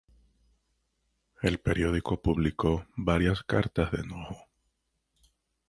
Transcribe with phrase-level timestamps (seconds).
[1.43, 4.47] El periódico publicó varias cartas de enojo.